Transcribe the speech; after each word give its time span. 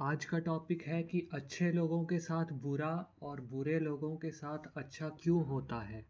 आज 0.00 0.24
का 0.24 0.38
टॉपिक 0.38 0.82
है 0.82 1.02
कि 1.02 1.28
अच्छे 1.32 1.70
लोगों 1.72 2.04
के 2.04 2.18
साथ 2.18 2.44
बुरा 2.52 3.14
और 3.22 3.40
बुरे 3.40 3.78
लोगों 3.78 4.16
के 4.16 4.30
साथ 4.30 4.58
अच्छा 4.76 5.08
क्यों 5.08 5.46
होता 5.46 5.80
है। 5.82 6.06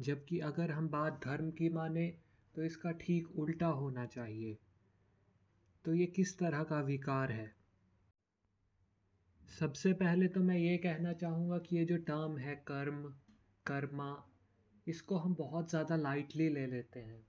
जबकि 0.00 0.38
अगर 0.38 0.70
हम 0.70 0.88
बात 0.88 1.20
धर्म 1.24 1.50
की 1.50 1.68
माने 1.68 2.06
तो 2.54 2.62
इसका 2.62 2.90
ठीक 2.90 3.28
उल्टा 3.38 3.66
होना 3.66 4.06
चाहिए। 4.06 4.58
तो 5.84 5.94
ये 5.94 6.06
किस 6.06 6.38
तरह 6.38 6.62
का 6.62 6.80
विकार 6.80 7.32
है? 7.32 7.54
सबसे 9.58 9.92
पहले 9.92 10.28
तो 10.28 10.40
मैं 10.40 10.58
ये 10.58 10.76
कहना 10.76 11.12
चाहूँगा 11.12 11.58
कि 11.58 11.76
ये 11.76 11.84
जो 11.84 11.96
टर्म 11.96 12.36
है, 12.38 12.54
कर्म, 12.54 13.02
कर्मा, 13.66 14.24
इसको 14.88 15.16
हम 15.16 15.34
बहुत 15.34 15.70
ज़्यादा 15.70 15.96
लाइटली 15.96 16.48
ले 16.48 16.66
लेते 16.66 17.00
हैं। 17.00 17.26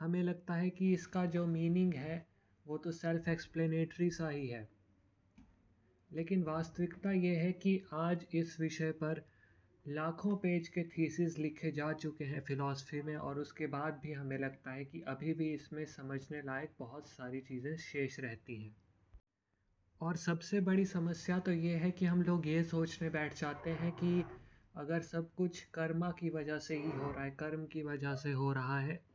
हमें 0.00 0.22
लगता 0.22 0.54
है 0.54 0.70
कि 0.70 0.92
इसका 0.92 1.26
जो 1.26 1.46
मीनिंग 1.46 1.94
है 1.94 2.31
वो 2.66 2.78
तो 2.78 2.92
सेल्फ 2.92 3.28
एक्सप्लेनेटरी 3.28 4.10
सा 4.10 4.28
ही 4.28 4.46
है। 4.48 4.68
लेकिन 6.12 6.42
वास्तविकता 6.42 7.12
ये 7.12 7.36
है 7.36 7.52
कि 7.52 7.82
आज 7.92 8.26
इस 8.34 8.60
विषय 8.60 8.92
पर 8.92 9.24
लाखों 9.88 10.36
पेज 10.36 10.68
के 10.68 10.82
थीसिस 10.84 11.38
लिखे 11.38 11.72
जा 11.72 11.92
चुके 11.92 12.24
हैं 12.24 12.40
फ़िलासफ़ी 12.40 13.02
में 13.02 13.16
और 13.16 13.38
उसके 13.38 13.66
बाद 13.66 14.00
भी 14.02 14.12
हमें 14.12 14.38
लगता 14.38 14.70
है 14.70 14.84
कि 14.84 15.00
अभी 15.00 15.34
भी 15.34 15.52
इसमें 15.54 15.84
समझने 15.86 16.42
लायक 16.42 16.74
बहुत 16.78 17.08
सारी 17.08 17.40
चीज़ें 17.40 17.76
शेष 17.76 18.20
रहती 18.20 18.62
हैं। 18.62 18.76
और 20.00 20.16
सबसे 20.16 20.60
बड़ी 20.60 20.84
समस्या 20.84 21.38
तो 21.38 21.52
ये 21.52 21.74
है 21.74 21.90
कि 21.90 22.06
हम 22.06 22.22
लोग 22.22 22.46
ये 22.46 22.64
सोचने 22.64 23.10
बैठ 23.10 23.34
जाते 23.34 23.70
हैं 23.70 23.92
कि 23.92 24.24
अगर 24.76 25.00
सब 25.00 25.34
कुछ 25.34 25.60
कर्मा 25.60 26.10
की 26.10 26.30
वजह 26.30 26.58
से 26.58 26.76
ही 26.76 26.90
हो 26.90 27.12
रहा 27.12 27.24
है, 27.24 27.30
कर्म 27.30 27.66
की 27.66 27.82
वजह 27.82 28.14
से 28.14 28.32
हो 28.32 28.52
रहा 28.52 28.80
है 28.80 29.11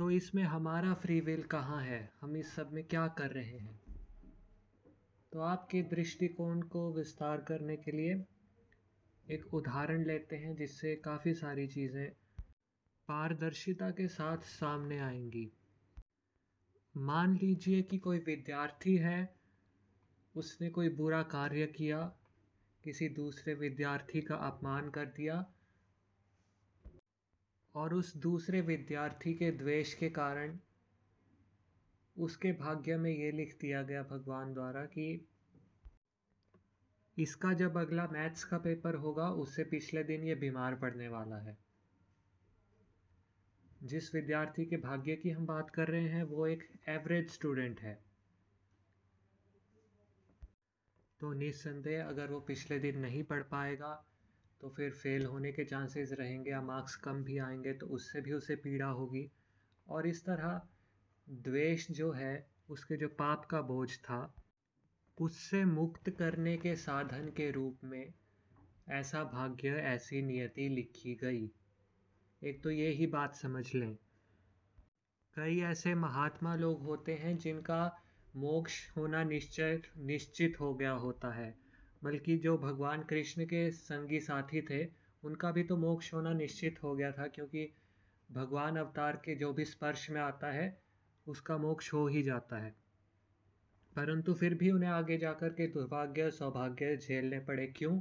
तो 0.00 0.10
इसमें 0.10 0.42
हमारा 0.42 0.94
फ्री 0.94 1.20
विल 1.20 1.42
कहाँ 1.42 1.82
है? 1.82 2.12
हम 2.20 2.36
इस 2.36 2.54
सब 2.54 2.72
में 2.72 2.84
क्या 2.84 3.08
कर 3.08 3.30
रहे 3.30 3.58
हैं? 3.58 3.80
तो 5.32 5.40
आपके 5.40 5.82
दृष्टिकोण 5.82 6.62
को 6.62 6.92
विस्तार 6.92 7.40
करने 7.40 7.76
के 7.76 7.90
लिए 7.90 8.24
एक 9.30 9.54
उदाहरण 9.54 10.04
लेते 10.04 10.36
हैं 10.36 10.56
जिससे 10.56 10.96
काफ़ी 10.96 11.34
सारी 11.34 11.66
चीज़ें 11.66 12.10
पारदर्शिता 13.08 13.90
के 13.90 14.08
साथ 14.08 14.38
सामने 14.38 14.98
आएँगी। 14.98 15.52
मान 16.96 17.36
लीजिए 17.36 17.82
कि 17.82 17.98
कोई 17.98 18.18
विद्यार्थी 18.18 18.96
है, 18.96 19.34
उसने 20.36 20.70
कोई 20.70 20.88
बुरा 20.88 21.22
कार्य 21.22 21.66
किया, 21.66 22.12
किसी 22.84 23.08
दूसरे 23.08 23.54
विद्यार्थी 23.54 24.20
का 24.20 24.34
अपमान 24.34 24.90
कर 24.90 25.04
दिया 25.04 25.46
और 27.74 27.94
उस 27.94 28.16
दूसरे 28.16 28.60
विद्यार्थी 28.60 29.34
के 29.34 29.50
द्वेष 29.50 29.94
के 29.94 30.10
कारण 30.10 30.58
उसके 32.18 32.52
भाग्य 32.52 32.96
में 32.96 33.10
ये 33.10 33.32
लिख 33.32 33.58
दिया 33.60 33.82
गया 33.82 34.02
भगवान 34.02 34.54
द्वारा 34.54 34.84
कि 34.84 35.28
इसका 37.18 37.52
जब 37.52 37.76
अगला 37.76 38.06
मैथ्स 38.06 38.44
का 38.44 38.58
पेपर 38.58 38.94
होगा, 38.94 39.30
उससे 39.30 39.64
पिछले 39.64 40.04
दिन 40.04 40.24
ये 40.24 40.34
बीमार 40.34 40.74
पड़ने 40.74 41.08
वाला 41.08 41.36
है। 41.36 41.58
जिस 43.82 44.14
विद्यार्थी 44.14 44.66
के 44.66 44.76
भाग्य 44.76 45.16
की 45.16 45.30
हम 45.30 45.46
बात 45.46 45.70
कर 45.70 45.88
रहे 45.88 46.08
हैं, 46.08 46.22
वो 46.22 46.46
एक 46.46 46.68
एवरेज 46.88 47.30
स्टूडेंट 47.30 47.80
है। 47.80 48.04
तो 51.20 51.32
निस्संदेह 51.32 52.06
अगर 52.06 52.26
वो 52.26 52.40
पिछले 52.40 52.78
दिन 52.78 52.98
नहीं 52.98 53.22
पढ़ 53.22 53.42
पाएगा 53.42 54.09
तो 54.60 54.68
फिर 54.68 54.90
फेल 54.90 55.26
होने 55.26 55.52
के 55.52 55.64
चांसेस 55.64 56.12
रहेंगे 56.12 56.50
या 56.50 56.62
मार्क्स 56.62 56.96
कम 56.96 57.24
भी 57.24 57.38
आएँगे 57.38 57.72
तो 57.72 57.86
उससे 57.86 58.20
भी 58.20 58.32
उसे 58.32 58.56
पीड़ा 58.56 58.86
होगी। 58.86 59.30
और 59.88 60.06
इस 60.06 60.24
तरह 60.24 60.68
द्वेष 61.30 61.90
जो 61.90 62.12
है, 62.12 62.50
उसके 62.68 62.96
जो 62.96 63.08
पाप 63.08 63.44
का 63.44 63.62
बोझ 63.62 63.96
था, 63.96 64.34
उससे 65.20 65.64
मुक्त 65.64 66.10
करने 66.10 66.56
के 66.56 66.76
साधन 66.76 67.28
के 67.28 67.50
रूप 67.50 67.78
में 67.84 68.12
ऐसा 68.90 69.24
भाग्य, 69.24 69.68
ऐसी 69.68 70.22
नियति 70.22 70.68
लिखी 70.68 71.14
गई। 71.14 71.50
एक 72.44 72.62
तो 72.62 72.70
ये 72.70 72.88
ही 72.88 73.06
बात 73.06 73.34
समझ 73.34 73.74
लें। 73.74 73.96
कई 75.34 75.60
ऐसे 75.60 75.94
महात्मा 75.94 76.56
लोग 76.56 76.82
होते 76.82 77.14
हैं 77.14 77.38
जिनका 77.38 78.02
मोक्ष 78.36 78.96
होना 78.96 79.24
निश्चय, 79.24 79.82
निश्चित 79.96 80.60
हो 80.60 80.74
गया 80.74 80.92
होता 80.92 81.30
है। 81.30 81.69
बल्कि 82.04 82.38
जो 82.38 82.58
भगवान 82.58 83.02
कृष्ण 83.02 83.44
के 83.44 83.70
संगी 83.70 84.20
साथी 84.20 84.62
थे, 84.62 84.88
उनका 85.24 85.52
भी 85.52 85.62
तो 85.62 85.76
मोक्ष 85.76 86.14
होना 86.14 86.32
निश्चित 86.32 86.82
हो 86.82 86.96
गया 86.96 87.12
था, 87.12 87.26
क्योंकि 87.26 87.74
भगवान 88.32 88.76
अवतार 88.76 89.16
के 89.16 89.34
जो 89.34 89.52
भी 89.52 89.64
स्पर्श 89.64 90.10
में 90.10 90.20
आता 90.20 90.50
है, 90.50 90.82
उसका 91.26 91.58
मोक्ष 91.58 91.92
हो 91.92 92.06
ही 92.06 92.22
जाता 92.22 92.56
है। 92.56 92.74
परंतु 93.96 94.34
फिर 94.34 94.54
भी 94.54 94.70
उन्हें 94.70 94.90
आगे 94.90 95.18
जाकर 95.18 95.48
के 95.48 95.66
दुर्भाग्य, 95.66 96.30
सौभाग्य 96.30 96.96
झेलने 96.96 97.38
पड़े। 97.38 97.66
क्यों? 97.66 98.00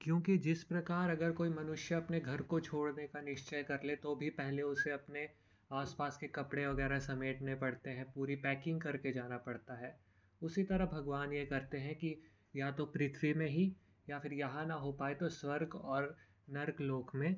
क्योंकि 0.00 0.38
जिस 0.38 0.64
प्रकार 0.64 1.10
अगर 1.10 1.32
कोई 1.32 1.48
मनुष्य 1.48 1.94
अपने 1.94 2.20
घर 2.20 2.42
को 2.42 2.60
छोड़ने 2.60 3.06
का 3.06 3.20
निश्चय 3.20 3.62
कर 3.62 3.82
ले 3.84 3.96
तो 3.96 4.16
भी 4.16 4.30
पहले 4.30 4.62
उसे 4.62 4.90
अपने 4.90 5.28
आसपास 5.72 6.16
के 6.16 6.26
कपड़े 6.26 6.66
वगैरह 6.66 6.98
समेटने 6.98 7.54
पड़ते 7.54 7.90
हैं, 7.90 8.12
पूरी 8.12 8.36
पैकिंग 8.36 8.80
करके 8.80 9.12
जाना 9.12 9.36
पड़ता 9.36 9.74
है। 9.74 10.09
उसी 10.42 10.62
तरह 10.64 10.86
भगवान 10.86 11.32
ये 11.32 11.44
करते 11.46 11.78
हैं 11.78 11.94
कि 11.94 12.16
या 12.54 12.70
तो 12.70 12.84
पृथ्वी 12.86 13.32
में 13.34 13.48
ही 13.48 13.72
या 14.06 14.18
फिर 14.18 14.32
यहाँ 14.32 14.66
ना 14.66 14.74
हो 14.74 14.92
पाए 14.92 15.14
तो 15.14 15.28
स्वर्ग 15.28 15.74
और 15.74 16.16
नर्क 16.50 16.80
लोक 16.80 17.14
में। 17.14 17.34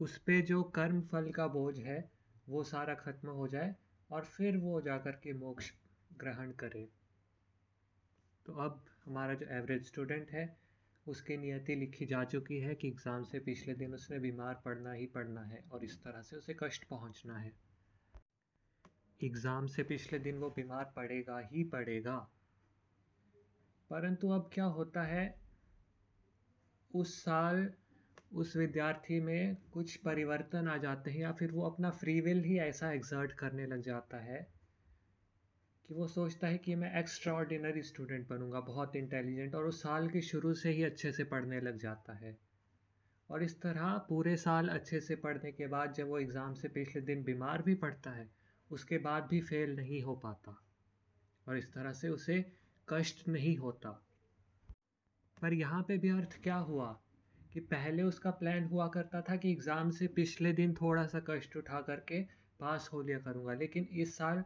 उस 0.00 0.16
पर 0.18 0.40
जो 0.40 0.62
कर्म 0.74 1.00
फल 1.02 1.30
का 1.30 1.46
बोझ 1.46 1.78
है, 1.78 2.10
वो 2.48 2.62
सारा 2.64 2.94
खत्म 2.94 3.28
हो 3.30 3.48
जाए 3.48 3.74
और 4.10 4.24
फिर 4.26 4.56
वो 4.56 4.80
जाकर 4.80 5.20
के 5.22 5.32
मोक्ष 5.32 5.70
ग्रहण 6.18 6.52
करे। 6.52 6.88
तो 8.46 8.52
अब 8.54 8.84
हमारा 9.04 9.34
जो 9.34 9.46
एवरेज 9.50 9.86
स्टूडेंट 9.86 10.30
है, 10.30 10.56
उसकी 11.06 11.36
नियति 11.36 11.74
लिखी 11.74 12.06
जा 12.06 12.22
चुकी 12.24 12.58
है 12.60 12.74
कि 12.74 12.88
एग्ज़ाम 12.88 13.22
से 13.22 13.38
पिछले 13.38 13.74
दिन 13.74 13.94
उसने 13.94 14.18
बीमार 14.18 14.60
पड़ना 14.64 14.92
ही 14.92 15.06
पड़ना 15.06 15.42
है 15.42 15.62
और 15.72 15.84
इस 15.84 15.98
तरह 16.02 16.22
से 16.22 16.36
उसे 16.36 16.56
कष्ट 16.62 16.84
पहुँचना 16.84 17.38
है। 17.38 17.52
एग्ज़ाम 19.24 19.66
से 19.66 19.82
पिछले 19.82 20.18
दिन 20.18 20.38
वो 20.38 20.50
बीमार 20.50 20.92
पड़ेगा 20.96 21.38
ही 21.52 21.64
पड़ेगा। 21.64 22.16
परंतु 23.90 24.28
अब 24.28 24.50
क्या 24.52 24.64
होता 24.64 25.02
है? 25.02 25.40
उस 26.94 27.14
साल 27.18 27.70
उस 28.32 28.56
विद्यार्थी 28.56 29.20
में 29.20 29.56
कुछ 29.72 29.96
परिवर्तन 29.96 30.68
आ 30.68 30.76
जाते 30.76 31.10
हैं 31.10 31.20
या 31.20 31.32
फिर 31.32 31.52
वो 31.52 31.62
अपना 31.62 31.90
फ्री 31.90 32.20
विल 32.20 32.42
ही 32.44 32.58
ऐसा 32.58 32.92
एग्जर्ट 32.92 33.32
करने 33.32 33.66
लग 33.66 33.82
जाता 33.82 34.16
है 34.16 34.46
कि 35.88 35.94
वो 35.94 36.06
सोचता 36.06 36.46
है 36.46 36.58
कि 36.58 36.74
मैं 36.74 36.98
एक्स्ट्रा 36.98 37.32
ऑर्डिनरी 37.32 37.82
स्टूडेंट 37.82 38.28
बनूँगा, 38.28 38.60
बहुत 38.60 38.96
इंटेलिजेंट 38.96 39.54
और 39.54 39.64
उस 39.64 39.82
साल 39.82 40.08
के 40.08 40.20
शुरू 40.20 40.54
से 40.54 40.70
ही 40.70 40.84
अच्छे 40.84 41.12
से 41.12 41.24
पढ़ने 41.24 41.60
लग 41.60 41.78
जाता 41.78 42.12
है। 42.12 42.38
और 43.30 43.42
इस 43.42 43.60
तरह 43.62 43.96
पूरे 43.98 44.36
साल 44.36 44.68
अच्छे 44.68 45.00
से 45.00 45.16
पढ़ने 45.16 45.52
के 45.52 45.66
बाद 45.66 45.92
जब 45.92 46.08
वो 46.08 46.18
एग्ज़ाम 46.18 46.54
से 46.54 46.68
पिछले 46.68 47.02
दिन 47.02 47.22
बीमार 47.24 47.62
भी 47.62 47.74
पड़ता 47.74 48.10
है 48.10 48.30
उसके 48.70 48.98
बाद 48.98 49.26
भी 49.30 49.40
फेल 49.40 49.74
नहीं 49.76 50.02
हो 50.02 50.14
पाता 50.16 50.56
और 51.46 51.58
इस 51.58 51.72
तरह 51.72 51.92
से 51.92 52.08
उसे 52.08 52.44
कष्ट 52.88 53.28
नहीं 53.28 53.56
होता। 53.56 53.90
पर 55.38 55.52
यहाँ 55.54 55.82
पे 55.82 55.98
भी 55.98 56.10
अर्थ 56.10 56.42
क्या 56.42 56.56
हुआ 56.68 56.86
कि 57.52 57.60
पहले 57.66 58.02
उसका 58.02 58.30
प्लान 58.32 58.64
हुआ 58.64 58.86
करता 58.88 59.20
था 59.20 59.36
कि 59.36 59.50
एग्ज़ाम 59.52 59.90
से 59.90 60.06
पिछले 60.14 60.52
दिन 60.52 60.74
थोड़ा 60.74 61.06
सा 61.06 61.20
कष्ट 61.28 61.56
उठा 61.56 61.80
करके 61.80 62.22
पास 62.60 62.88
हो 62.92 63.02
लिया 63.02 63.18
करूँगा, 63.18 63.54
लेकिन 63.54 63.88
इस 63.94 64.16
साल 64.16 64.42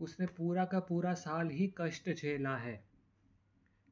उसने 0.00 0.26
पूरा 0.26 0.64
का 0.64 0.80
पूरा 0.80 1.12
साल 1.14 1.50
ही 1.50 1.72
कष्ट 1.78 2.10
झेला 2.10 2.56
है। 2.56 2.82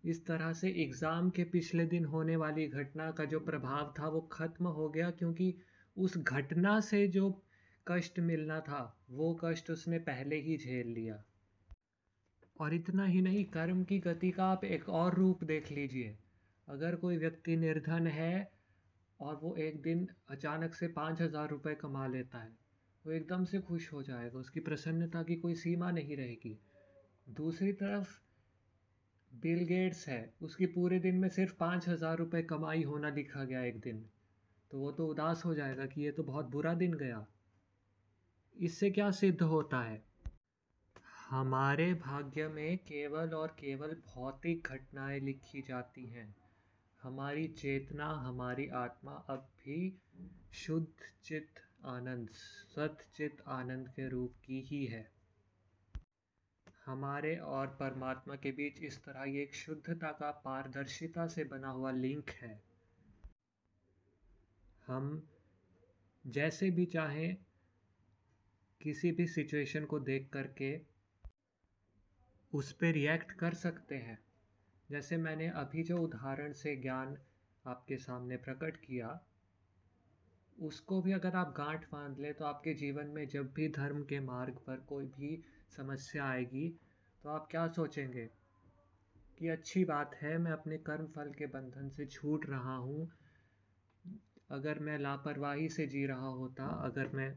इस 0.04 0.24
तरह 0.26 0.52
से 0.52 0.70
एग्ज़ाम 0.82 1.30
के 1.30 1.44
पिछले 1.44 1.84
दिन 1.86 2.04
होने 2.04 2.36
वाली 2.36 2.66
घटना 2.68 3.10
का 3.10 3.24
जो 3.24 3.40
प्रभाव 3.40 3.94
था 3.98 4.08
वो 4.08 4.20
ख़त्म 4.32 4.66
हो 4.68 4.88
गया, 4.88 5.10
क्योंकि 5.10 5.54
उस 5.96 6.16
घटना 6.18 6.78
से 6.80 7.06
जो 7.08 7.30
कष्ट 7.86 8.18
मिलना 8.20 8.60
था, 8.60 9.04
वो 9.10 9.34
कष्ट 9.44 9.70
उसने 9.70 9.98
पहले 9.98 10.36
ही 10.36 10.56
झेल 10.56 10.88
लिया। 10.88 11.22
और 12.60 12.74
इतना 12.74 13.04
ही 13.04 13.20
नहीं, 13.20 13.44
कर्म 13.44 13.82
की 13.84 13.98
गति 13.98 14.30
का 14.30 14.44
आप 14.44 14.64
एक 14.64 14.88
और 14.88 15.14
रूप 15.14 15.44
देख 15.44 15.70
लीजिए। 15.72 16.16
अगर 16.68 16.94
कोई 16.96 17.16
व्यक्ति 17.16 17.56
निर्धन 17.56 18.06
है 18.06 18.52
और 19.20 19.38
वो 19.42 19.54
एक 19.56 19.80
दिन 19.82 20.06
अचानक 20.30 20.74
से 20.74 20.88
पाँच 20.88 21.20
हज़ार 21.20 21.48
रुपये 21.48 21.74
कमा 21.74 22.06
लेता 22.06 22.38
है, 22.38 22.52
वो 23.04 23.12
एकदम 23.12 23.44
से 23.44 23.60
खुश 23.60 23.92
हो 23.92 24.02
जाएगा, 24.02 24.38
उसकी 24.38 24.60
प्रसन्नता 24.60 25.22
की 25.22 25.36
कोई 25.36 25.54
सीमा 25.54 25.90
नहीं 25.90 26.16
रहेगी। 26.16 26.58
दूसरी 27.30 27.72
तरफ़, 27.72 28.08
बिल 29.32 29.64
गेट्स 29.64 30.08
है, 30.08 30.34
उसकी 30.42 30.66
पूरे 30.66 30.98
दिन 30.98 31.16
में 31.16 31.28
सिर्फ़ 31.28 31.54
पाँच 31.60 31.88
हज़ार 31.88 32.16
रुपये 32.16 32.42
कमाई 32.42 32.82
होना 32.82 33.10
लिखा 33.10 33.44
गया 33.44 33.62
एक 33.62 33.80
दिन। 33.80 34.04
तो 34.70 34.78
वो 34.78 34.92
तो 34.92 35.06
उदास 35.06 35.44
हो 35.44 35.54
जाएगा 35.54 35.86
कि 35.86 36.02
ये 36.02 36.10
तो 36.12 36.22
बहुत 36.22 36.50
बुरा 36.50 36.74
दिन 36.74 36.94
गया। 36.94 37.26
इससे 38.56 38.90
क्या 38.90 39.10
सिद्ध 39.10 39.42
होता 39.42 39.80
है? 39.82 40.02
हमारे 41.30 41.94
भाग्य 41.94 42.48
में 42.48 42.78
केवल 42.78 43.34
और 43.34 43.48
केवल 43.48 43.94
भौतिक 43.94 44.66
घटनाएँ 44.66 45.20
लिखी 45.20 45.62
जाती 45.62 46.06
हैं। 46.06 46.36
हमारी 47.02 47.48
चेतना, 47.48 48.06
हमारी 48.06 48.68
आत्मा 48.68 49.12
अब 49.12 49.38
भी 49.38 49.98
शुद्ध 50.52 51.04
चित्त 51.24 51.62
आनंद 51.84 52.30
सतचित 52.30 53.42
आनंद 53.46 53.88
के 53.88 54.08
रूप 54.08 54.34
की 54.44 54.60
ही 54.60 54.86
है। 54.86 55.12
हमारे 56.86 57.36
और 57.36 57.66
परमात्मा 57.66 58.36
के 58.36 58.52
बीच 58.52 58.80
इस 58.82 59.04
तरह 59.04 59.38
एक 59.40 59.54
शुद्धता 59.54 60.12
का 60.12 60.30
पारदर्शिता 60.30 61.26
से 61.26 61.44
बना 61.44 61.68
हुआ 61.68 61.90
लिंक 61.90 62.30
है। 62.30 62.62
हम 64.86 65.28
जैसे 66.26 66.70
भी 66.70 66.86
चाहें 66.86 67.36
किसी 68.84 69.10
भी 69.12 69.26
सिचुएशन 69.26 69.84
को 69.84 69.98
देख 70.00 70.28
करके 70.32 70.74
उस 72.52 72.72
पर 72.72 72.92
रिएक्ट 72.92 73.32
कर 73.32 73.54
सकते 73.54 73.94
हैं। 73.94 74.18
जैसे 74.90 75.16
मैंने 75.16 75.48
अभी 75.48 75.82
जो 75.82 75.98
उदाहरण 75.98 76.52
से 76.52 76.74
ज्ञान 76.76 77.16
आपके 77.64 77.96
सामने 77.96 78.36
प्रकट 78.36 78.76
किया, 78.76 79.18
उसको 80.56 81.00
भी 81.02 81.12
अगर 81.12 81.36
आप 81.36 81.54
गांठ 81.56 81.86
बाँध 81.92 82.18
लें 82.18 82.32
तो 82.34 82.44
आपके 82.44 82.74
जीवन 82.74 83.06
में 83.06 83.26
जब 83.28 83.52
भी 83.52 83.68
धर्म 83.68 84.02
के 84.02 84.20
मार्ग 84.20 84.58
पर 84.66 84.84
कोई 84.88 85.06
भी 85.06 85.42
समस्या 85.76 86.24
आएगी 86.24 86.68
तो 87.24 87.30
आप 87.30 87.48
क्या 87.50 87.66
सोचेंगे 87.68 88.28
कि 89.38 89.48
अच्छी 89.48 89.84
बात 89.84 90.14
है, 90.14 90.36
मैं 90.38 90.52
अपने 90.52 90.78
कर्म 90.78 91.06
फल 91.06 91.32
के 91.32 91.46
बंधन 91.46 91.88
से 91.88 92.06
छूट 92.06 92.46
रहा 92.46 92.76
हूँ। 92.76 93.08
अगर 94.50 94.78
मैं 94.78 94.98
लापरवाही 94.98 95.68
से 95.68 95.86
जी 95.86 96.06
रहा 96.06 96.28
होता, 96.28 96.66
अगर 96.84 97.08
मैं 97.08 97.34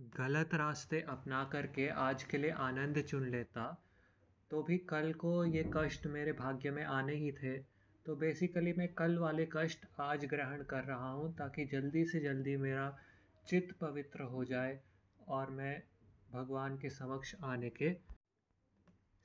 गलत 0.00 0.54
रास्ते 0.54 1.00
अपना 1.08 1.42
करके 1.44 1.88
आज 1.88 2.22
के 2.22 2.38
लिए 2.38 2.50
आनंद 2.58 3.00
चुन 3.02 3.28
लेता। 3.30 3.64
तो 4.50 4.62
भी 4.62 4.78
कल 4.78 5.12
को 5.12 5.44
ये 5.44 5.64
कष्ट 5.74 6.06
मेरे 6.06 6.32
भाग्य 6.32 6.70
में 6.70 6.84
आने 6.84 7.14
ही 7.14 7.32
थे। 7.32 7.56
तो 8.06 8.16
बेसिकली 8.16 8.72
मैं 8.72 8.88
कल 8.94 9.18
वाले 9.18 9.46
कष्ट 9.52 9.86
आज 10.00 10.24
ग्रहण 10.24 10.62
कर 10.62 10.84
रहा 10.84 11.10
हूँ 11.10 11.32
ताकि 11.34 11.64
जल्दी 11.64 12.04
से 12.04 12.20
जल्दी 12.20 12.56
मेरा 12.56 12.88
चित्त 13.46 13.76
पवित्र 13.80 14.22
हो 14.22 14.44
जाए 14.44 14.78
और 15.28 15.50
मैं 15.50 15.82
भगवान 16.32 16.78
के 16.78 16.90
समक्ष 16.90 17.34
आने 17.44 17.70
के 17.70 17.92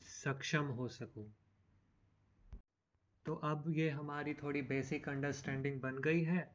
सक्षम 0.01 0.66
हो 0.72 0.88
सकूँ। 0.88 1.25
तो 3.25 3.36
अब 3.44 3.63
ये 3.69 3.89
हमारी 3.89 4.33
थोड़ी 4.33 4.62
बेसिक 4.62 5.10
अंडरस्टैंडिंग 5.10 5.81
बन 5.81 6.01
गई 6.01 6.24
है। 6.24 6.48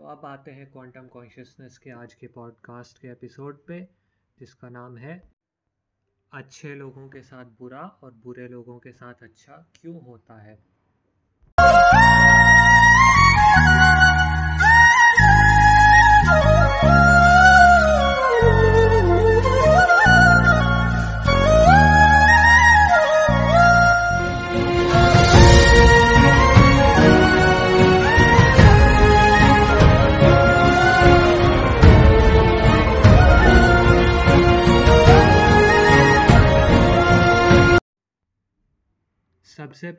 तो 0.00 0.06
अब 0.06 0.24
आते 0.24 0.50
हैं 0.50 0.70
क्वांटम 0.72 1.06
कॉन्शियसनेस 1.06 1.78
के 1.78 1.90
आज 1.90 2.14
के 2.14 2.26
पॉडकास्ट 2.26 2.98
के 2.98 3.08
एपिसोड 3.08 3.58
पे, 3.66 3.88
जिसका 4.38 4.68
नाम 4.68 4.96
है, 4.96 5.30
अच्छे 6.32 6.74
लोगों 6.74 7.08
के 7.08 7.22
साथ 7.22 7.44
बुरा 7.44 7.82
और 8.04 8.12
बुरे 8.12 8.48
लोगों 8.48 8.78
के 8.78 8.92
साथ 8.92 9.14
अच्छा 9.22 9.66
क्यों 9.80 10.04
होता 10.04 10.42
है? 10.42 10.58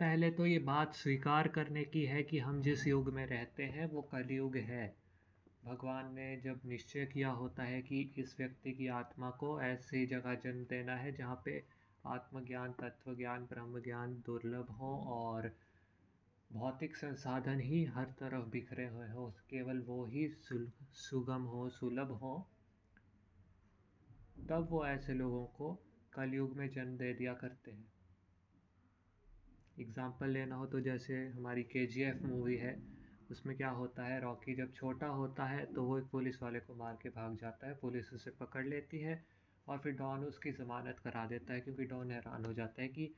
पहले 0.02 0.32
तो 0.32 0.46
ये 0.46 0.60
बात 0.60 0.94
स्वीकार 0.94 1.48
करने 1.48 1.84
की 1.84 2.06
है 2.06 2.24
कि 2.24 2.40
हम 2.40 2.62
जिस 2.62 2.88
युग 2.88 3.14
में 3.14 3.26
रहते 3.26 3.64
हैं, 3.64 3.86
वो 3.86 4.02
कलयुग 4.02 4.56
है। 4.58 4.96
भगवान 5.66 6.16
ने 6.16 6.38
जब 6.38 6.60
निश्चय 6.66 7.06
किया 7.06 7.30
होता 7.30 7.64
है 7.64 7.82
कि 7.82 8.14
इस 8.18 8.36
व्यक्ति 8.40 8.72
की 8.72 8.88
आत्मा 8.88 9.30
को 9.30 9.62
ऐसी 9.62 10.06
जगह 10.06 10.36
जन्म 10.36 10.64
देना 10.64 10.96
है, 10.96 11.12
जहाँ 11.12 11.42
पे 11.46 11.64
आत्मज्ञान 12.06 12.72
तत्व 12.72 13.16
ज्ञान 13.16 13.46
ब्रह्म 13.46 13.82
ज्ञान 13.82 14.14
दुर्लभ 14.26 14.70
हो 14.70 14.98
और 15.08 15.52
भौतिक 16.54 16.96
संसाधन 16.96 17.60
ही 17.60 17.86
हर 17.86 18.06
तरफ़ 18.06 18.50
बिखरे 18.50 18.88
हुए 18.88 19.10
हो, 19.10 19.34
केवल 19.50 19.80
वो 19.80 20.06
ही 20.06 20.28
सुगम 20.94 21.44
हो, 21.44 21.70
सुलभ 21.70 22.12
हो, 22.12 22.48
तब 24.50 24.68
वो 24.70 24.86
ऐसे 24.86 25.14
लोगों 25.14 25.46
को 25.46 25.80
कलयुग 26.14 26.58
में 26.58 26.70
जन्म 26.70 26.98
दे 26.98 27.14
दिया 27.14 27.34
करते 27.34 27.72
हैं। 27.72 28.01
एग्ज़ाम्पल 29.78 30.30
लेना 30.30 30.56
हो 30.56 30.66
तो 30.66 30.80
जैसे 30.82 31.16
हमारी 31.28 31.64
के 31.64 31.86
जी 31.88 32.02
एफ़ 32.04 32.26
मूवी 32.26 32.56
है, 32.58 32.76
उसमें 33.32 33.56
क्या 33.58 33.70
होता 33.72 34.06
है 34.06 34.20
रॉकी 34.22 34.56
जब 34.56 34.74
छोटा 34.74 35.08
होता 35.10 35.46
है 35.46 35.66
तो 35.74 35.84
वो 35.84 35.98
एक 36.00 36.06
पुलिस 36.12 36.42
वाले 36.44 36.60
को 36.60 36.76
मार 36.76 36.98
के 37.04 37.10
भाग 37.10 37.38
जाता 37.38 37.68
है, 37.68 37.74
पुलिस 37.76 38.14
उसे 38.14 38.32
पकड़ 38.32 38.66
लेती 38.68 39.00
है 39.00 39.24
और 39.68 39.80
फिर 39.80 39.94
डॉन 39.94 40.24
उसकी 40.26 40.52
ज़मानत 40.52 41.00
करा 41.00 41.26
देता 41.26 41.54
है 41.54 41.62
क्योंकि 41.62 41.86
डॉन 41.86 42.12
हैरान 42.12 42.46
हो 42.46 42.54
जाता 42.54 42.82
है 42.82 42.88
कि 42.88 43.14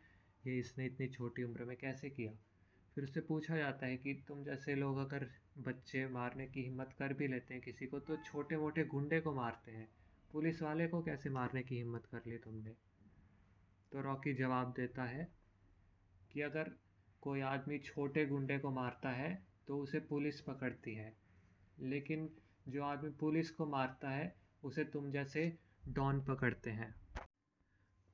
ये 0.47 0.57
इसने 0.59 0.85
इतनी 0.85 1.07
छोटी 1.07 1.43
उम्र 1.43 1.65
में 1.65 1.75
कैसे 1.77 2.09
किया। 2.09 2.31
फिर 2.95 3.03
उससे 3.03 3.21
पूछा 3.21 3.57
जाता 3.57 3.85
है 3.85 3.97
कि 3.97 4.13
तुम 4.27 4.43
जैसे 4.43 4.75
लोग 4.75 4.97
अगर 4.97 5.27
बच्चे 5.59 6.05
मारने 6.07 6.45
की 6.47 6.63
हिम्मत 6.63 6.89
कर 6.99 7.13
भी 7.13 7.27
लेते 7.27 7.53
हैं 7.53 7.63
किसी 7.63 7.85
को 7.85 7.99
तो 7.99 8.17
छोटे 8.25 8.57
मोटे 8.57 8.83
गुंडे 8.85 9.19
को 9.19 9.33
मारते 9.33 9.71
हैं, 9.71 9.87
पुलिस 10.31 10.61
वाले 10.61 10.87
को 10.87 11.01
कैसे 11.01 11.29
मारने 11.29 11.63
की 11.63 11.77
हिम्मत 11.77 12.05
कर 12.11 12.21
ली 12.27 12.37
तुमने? 12.37 12.75
तो 13.91 14.01
रॉकी 14.01 14.33
जवाब 14.33 14.73
देता 14.77 15.03
है 15.03 15.27
कि 16.33 16.41
अगर 16.41 16.71
कोई 17.21 17.41
आदमी 17.41 17.79
छोटे 17.79 18.25
गुंडे 18.25 18.59
को 18.59 18.71
मारता 18.71 19.09
है 19.09 19.45
तो 19.67 19.77
उसे 19.77 19.99
पुलिस 19.99 20.41
पकड़ती 20.41 20.95
है। 20.95 21.13
लेकिन 21.79 22.29
जो 22.67 22.83
आदमी 22.83 23.09
पुलिस 23.09 23.51
को 23.51 23.65
मारता 23.65 24.09
है, 24.09 24.35
उसे 24.63 24.83
तुम 24.83 25.11
जैसे 25.11 25.57
डॉन 25.87 26.21
पकड़ते 26.21 26.69
हैं। 26.69 26.95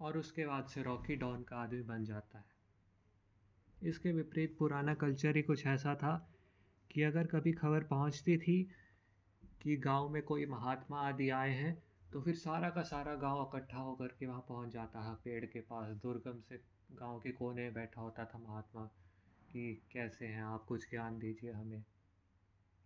और 0.02 0.18
उसके 0.18 0.46
बाद 0.46 0.66
से 0.66 0.84
रॉकी 0.84 1.16
डॉन 1.16 1.44
का 1.44 1.58
आदमी 1.58 1.82
बन 1.82 2.06
जाता 2.06 2.40
है। 2.40 2.46
इसके 3.84 4.12
विपरीत 4.12 4.56
पुराना 4.60 4.94
कल्चर 4.94 5.36
ही 5.36 5.42
कुछ 5.42 5.68
ऐसा 5.68 5.96
था 5.96 6.34
कि 6.92 7.04
अगर 7.04 7.28
कभी 7.28 7.52
खबर 7.52 7.84
पहुँचती 7.84 8.38
थी 8.38 8.64
कि 9.62 9.78
गाँव 9.78 10.10
में 10.10 10.22
कोई 10.24 10.46
महात्मा 10.46 11.02
आदि 11.02 11.30
आए 11.30 11.52
हैं 11.52 11.84
तो 12.14 12.22
फिर 12.22 12.36
सारा 12.36 12.70
का 12.70 12.82
सारा 12.82 13.16
गाँव 13.16 13.42
इकट्ठा 13.44 13.78
होकर 13.78 14.08
के 14.08 14.26
वहाँ 14.26 14.46
पहुँच 14.50 14.70
जाता 14.70 15.00
है, 15.00 15.16
पेड़ 15.16 15.46
के 15.46 15.60
पास, 15.62 15.96
दुर्गम 15.96 16.42
से 16.42 16.79
गाँव 16.90 17.20
के 17.20 17.32
कोने 17.32 17.62
में 17.62 17.74
बैठा 17.74 18.02
होता 18.02 18.24
था 18.26 18.38
महात्मा 18.40 18.82
कि 19.52 19.82
कैसे 19.92 20.26
हैं 20.26 20.44
आप, 20.44 20.64
कुछ 20.68 20.90
ज्ञान 20.90 21.18
दीजिए 21.20 21.52
हमें। 21.52 21.84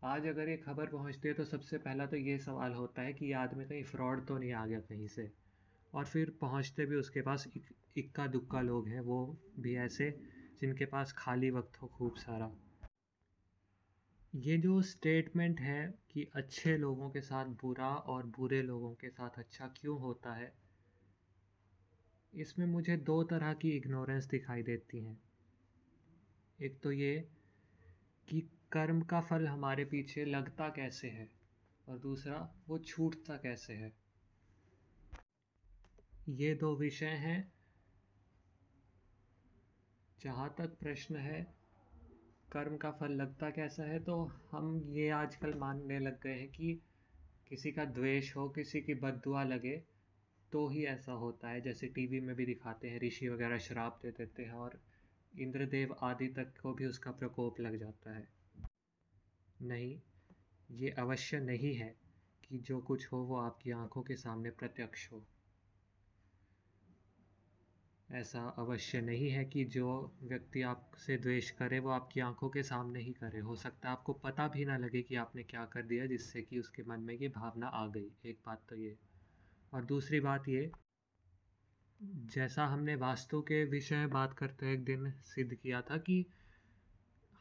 आज 0.01 0.25
अगर 0.27 0.50
ये 0.50 0.57
खबर 0.57 0.85
पहुँचती 0.85 1.27
है 1.27 1.33
तो 1.33 1.45
सबसे 1.45 1.77
पहला 1.77 2.05
तो 2.05 2.17
ये 2.17 2.38
सवाल 2.38 2.73
होता 2.73 3.01
है 3.01 3.13
कि 3.13 3.25
ये 3.25 3.33
आदमी 3.33 3.65
कहीं 3.65 3.83
फ्रॉड 3.83 4.25
तो 4.27 4.38
नहीं 4.38 4.51
आ 4.53 4.65
गया 4.65 4.79
कहीं 4.79 5.07
से? 5.07 5.31
और 5.94 6.05
फिर 6.05 6.33
पहुँचते 6.41 6.85
भी 6.85 6.95
उसके 6.95 7.22
पास 7.22 7.48
इक्का 7.98 8.27
दुक्का 8.27 8.62
लोग 8.62 8.88
हैं, 8.88 9.00
वो 9.00 9.38
भी 9.60 9.75
ऐसे 9.75 10.10
जिनके 10.62 10.86
पास 10.86 11.13
खाली 11.17 11.51
वक्त 11.51 11.81
हो 11.81 11.88
खूब 11.88 12.15
सारा। 12.15 12.51
ये 14.33 14.57
जो 14.57 14.81
स्टेटमेंट 14.81 15.60
है 15.60 15.93
कि 16.12 16.27
अच्छे 16.36 16.77
लोगों 16.77 17.10
के 17.10 17.22
साथ 17.22 17.45
बुरा 17.62 17.88
और 17.88 18.25
बुरे 18.38 18.62
लोगों 18.62 18.93
के 18.93 19.10
साथ 19.10 19.39
अच्छा 19.39 19.67
क्यों 19.77 20.00
होता 20.00 20.33
है 20.33 20.51
इसमें 22.34 22.66
मुझे 22.66 22.98
दो 22.98 23.24
तरह 23.24 23.54
की 23.54 23.70
इग्नोरेंस 23.70 24.25
दिखाई 24.25 24.63
देती 24.63 25.04
हैं। 25.06 25.18
एक 26.60 26.80
तो 26.84 26.92
ये 26.92 27.16
कि 28.28 28.42
कर्म 28.72 29.02
का 29.02 29.22
फल 29.22 29.48
हमारे 29.48 29.86
पीछे 29.86 30.25
लगता 30.25 30.70
कैसे 30.70 31.08
है 31.08 31.28
और 31.88 31.98
दूसरा, 31.98 32.38
वो 32.68 32.78
छूटता 32.80 33.38
कैसे 33.38 33.74
है। 33.74 33.92
ये 36.30 36.54
दो 36.56 36.75
विषय 36.75 37.06
हैं, 37.06 37.52
जहाँ 40.20 40.54
तक 40.58 40.78
प्रश्न 40.80 41.16
है, 41.16 41.42
कर्म 42.52 42.78
का 42.78 42.92
फल 42.92 43.12
लगता 43.12 43.50
कैसा 43.50 43.84
है 43.84 44.00
तो 44.00 44.16
हम 44.52 44.78
ये 44.90 45.10
आजकल 45.10 45.54
मानने 45.54 46.00
लग 46.00 46.22
गए 46.22 46.34
हैं 46.34 46.48
कि 46.50 46.74
किसी 47.50 47.72
का 47.72 47.86
द्वेष 47.86 48.36
हो, 48.36 48.50
किसी 48.50 48.82
की 48.82 48.94
बददुआ 48.94 49.44
लगे 49.44 49.82
तो 50.53 50.67
ही 50.67 50.83
ऐसा 50.86 51.12
होता 51.12 51.50
है, 51.50 51.62
जैसे 51.62 51.88
टीवी 51.88 52.19
में 52.19 52.36
भी 52.36 52.45
दिखाते 52.45 52.89
हैं, 52.89 53.00
ऋषि 53.00 53.29
वगैरह 53.29 53.57
शराब 53.57 54.00
दे 54.01 54.12
देते 54.12 54.43
हैं 54.43 54.53
और 54.53 54.79
इंद्रदेव 55.39 55.95
आदि 56.01 56.27
तक 56.27 56.53
को 56.62 56.74
भी 56.74 56.86
उसका 56.86 57.12
प्रकोप 57.12 57.60
लग 57.60 57.77
जाता 57.77 58.15
है। 58.15 58.27
नहीं, 59.62 60.00
ये 60.72 60.89
अवश्य 60.89 61.39
नहीं 61.39 61.75
है 61.75 61.95
कि 62.50 62.57
जो 62.57 62.79
कुछ 62.79 63.07
हो 63.12 63.17
वो 63.17 63.38
आपकी 63.38 63.72
आँखों 63.72 64.01
के 64.01 64.15
सामने 64.15 64.50
प्रत्यक्ष 64.50 65.12
हो। 65.12 65.24
ऐसा 68.12 68.41
अवश्य 68.57 69.01
नहीं 69.01 69.29
है 69.29 69.45
कि 69.45 69.65
जो 69.65 70.13
व्यक्ति 70.24 70.62
आपसे 70.62 71.17
द्वेष 71.17 71.50
करे 71.51 71.79
वो 71.79 71.89
आपकी 71.89 72.19
आँखों 72.19 72.50
के 72.50 72.63
सामने 72.63 73.00
ही 73.00 73.13
करे। 73.13 73.39
हो 73.39 73.55
सकता 73.55 73.89
है 73.89 73.95
आपको 73.95 74.13
पता 74.13 74.48
भी 74.48 74.65
ना 74.65 74.77
लगे 74.77 75.01
कि 75.01 75.15
आपने 75.15 75.43
क्या 75.43 75.65
कर 75.65 75.81
दिया 75.81 76.05
जिससे 76.05 76.41
कि 76.41 76.60
उसके 76.60 76.83
मन 76.83 77.00
में 77.00 77.13
ये 77.13 77.27
भावना 77.27 77.67
आ 77.67 77.88
गई। 77.88 78.12
एक 78.25 78.38
बात 78.45 78.62
तो 78.69 78.75
ये 78.75 78.95
और 79.74 79.86
दूसरी 79.86 80.20
बात 80.20 80.48
ये, 80.50 80.72
जैसा 82.34 82.65
हमने 82.65 82.96
वास्तु 82.96 83.42
के 83.42 83.63
विषय 83.65 84.06
बात 84.08 84.34
करते 84.34 84.74
एक 84.74 84.84
दिन 84.86 85.12
सिद्ध 85.25 85.53
किया 85.53 85.82
था 85.82 85.98
कि 85.98 86.25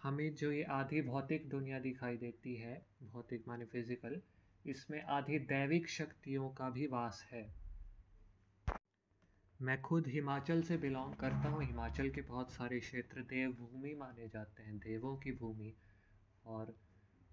हमें 0.03 0.35
जो 0.35 0.53
ये 0.53 0.63
आधी 0.73 1.03
भौतिक 1.03 1.49
दुनिया 1.49 1.79
दिखाई 1.79 2.17
देती 2.17 2.55
है, 2.57 2.75
भौतिक 3.03 3.45
माने 3.49 3.65
फ़िज़िकल 3.65 4.21
इसमें 4.65 5.03
आधी 5.03 5.39
दैविक 5.39 5.89
शक्तियों 5.89 6.49
का 6.51 6.69
भी 6.71 6.87
वास 6.87 7.27
है। 7.33 7.43
मैं 9.61 9.81
खुद 9.83 10.07
हिमाचल 10.07 10.63
से 10.63 10.77
बिलोंग 10.77 11.15
करता 11.15 11.49
हूँ। 11.49 11.63
हिमाचल 11.65 12.09
के 12.11 12.21
बहुत 12.21 12.53
सारे 12.53 12.79
क्षेत्र 12.81 13.23
देवभूमि 13.23 13.95
माने 13.95 14.29
जाते 14.29 14.63
हैं, 14.63 14.79
देवों 14.79 15.17
की 15.17 15.33
भूमि 15.33 15.75
और 16.47 16.75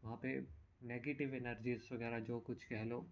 वहाँ 0.03 0.17
पे 0.17 0.39
नेगेटिव 0.87 1.33
एनर्जीज 1.35 1.89
वगैरह 1.93 2.19
जो 2.19 2.39
कुछ 2.39 2.63
कह 2.63 2.83
लो 2.83 3.05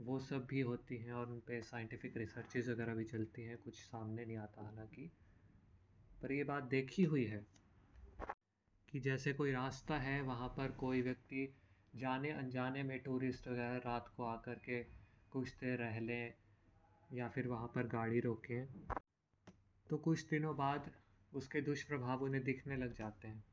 वो 0.00 0.18
सब 0.18 0.46
भी 0.46 0.60
होती 0.60 0.96
हैं 0.96 1.12
और 1.12 1.30
उन 1.30 1.40
पे 1.40 1.62
साइंटिफिक 1.62 2.16
रिसर्चेज 2.16 2.70
वगैरह 2.70 2.94
भी 2.94 3.04
चलती 3.04 3.42
हैं, 3.42 3.58
कुछ 3.58 3.74
सामने 3.74 4.24
नहीं 4.24 4.36
आता 4.36 4.64
हालाँकि। 4.64 5.10
पर 6.22 6.32
ये 6.32 6.44
बात 6.44 6.62
देखी 6.62 7.02
हुई 7.02 7.24
है 7.24 7.46
कि 8.88 9.00
जैसे 9.00 9.32
कोई 9.32 9.52
रास्ता 9.52 9.98
है, 9.98 10.20
वहाँ 10.22 10.48
पर 10.48 10.70
कोई 10.70 11.02
व्यक्ति 11.02 11.54
जाने 11.96 12.30
अनजाने 12.30 12.82
में 12.82 12.98
टूरिस्ट 12.98 13.48
वगैरह 13.48 13.76
रात 13.76 14.12
को 14.16 14.24
आकर 14.24 14.54
के 14.54 14.82
कुछ 15.30 15.48
देर 15.48 15.78
रह 15.78 16.00
लें 16.00 16.34
या 17.12 17.28
फिर 17.28 17.48
वहाँ 17.48 17.66
पर 17.66 17.86
गाड़ी 17.86 18.20
रोकें 18.20 18.66
तो 19.90 19.96
कुछ 19.96 20.28
दिनों 20.28 20.56
बाद 20.56 20.90
उसके 21.34 21.60
दुष्प्रभाव 21.60 22.22
उन्हें 22.22 22.44
दिखने 22.44 22.76
लग 22.76 22.94
जाते 22.94 23.28
हैं। 23.28 23.44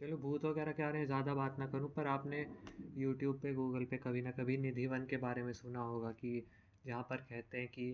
चलो 0.00 0.16
भूत 0.16 0.44
वगैरह 0.44 0.72
के 0.72 0.82
बारे 0.82 0.98
में 0.98 1.06
ज़्यादा 1.06 1.34
बात 1.34 1.58
ना 1.58 1.66
करूँ, 1.66 1.88
पर 1.90 2.06
आपने 2.06 2.44
यूट्यूब 2.96 3.38
पे 3.42 3.52
गूगल 3.54 3.84
पे 3.84 3.96
कभी 3.96 4.22
ना 4.22 4.30
कभी 4.30 4.56
निधि 4.56 4.86
वन 4.86 5.04
के 5.06 5.16
बारे 5.16 5.42
में 5.42 5.52
सुना 5.52 5.80
होगा 5.82 6.10
कि 6.12 6.32
जहाँ 6.84 7.02
पर 7.02 7.16
कहते 7.30 7.58
हैं 7.58 7.68
कि 7.68 7.90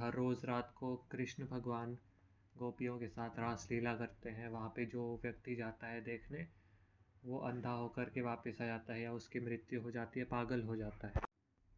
हर 0.00 0.14
रोज़ 0.14 0.46
रात 0.46 0.72
को 0.76 0.94
कृष्ण 1.12 1.46
भगवान 1.46 1.96
गोपियों 2.54 2.98
के 2.98 3.08
साथ 3.08 3.38
रासलीला 3.38 3.94
करते 3.94 4.30
हैं। 4.30 4.48
वहाँ 4.48 4.68
पे 4.76 4.84
जो 4.86 5.04
व्यक्ति 5.22 5.54
जाता 5.56 5.86
है 5.86 6.00
देखने, 6.04 6.46
वो 7.22 7.38
अंधा 7.40 7.70
होकर 7.72 8.10
के 8.10 8.20
वापस 8.20 8.60
आ 8.62 8.66
जाता 8.66 8.94
है 8.94 9.02
या 9.02 9.12
उसकी 9.12 9.40
मृत्यु 9.40 9.80
हो 9.82 9.90
जाती 9.90 10.20
है, 10.20 10.26
पागल 10.26 10.62
हो 10.62 10.76
जाता 10.76 11.08
है। 11.08 11.22